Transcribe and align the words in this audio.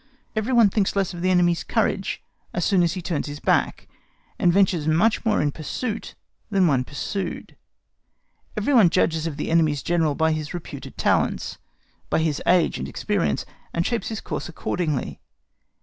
Every 0.35 0.51
one 0.51 0.71
thinks 0.71 0.95
less 0.95 1.13
of 1.13 1.21
the 1.21 1.29
enemy's 1.29 1.63
courage 1.63 2.23
as 2.55 2.65
soon 2.65 2.81
as 2.81 2.93
he 2.93 3.03
turns 3.03 3.27
his 3.27 3.39
back, 3.39 3.87
and 4.39 4.51
ventures 4.51 4.87
much 4.87 5.23
more 5.23 5.39
in 5.43 5.51
pursuit 5.51 6.15
than 6.49 6.65
when 6.65 6.83
pursued. 6.85 7.55
Every 8.57 8.73
one 8.73 8.89
judges 8.89 9.27
of 9.27 9.37
the 9.37 9.51
enemy's 9.51 9.83
General 9.83 10.15
by 10.15 10.31
his 10.31 10.55
reputed 10.55 10.97
talents, 10.97 11.59
by 12.09 12.17
his 12.17 12.41
age 12.47 12.79
and 12.79 12.87
experience, 12.89 13.45
and 13.75 13.85
shapes 13.85 14.09
his 14.09 14.21
course 14.21 14.49
accordingly. 14.49 15.21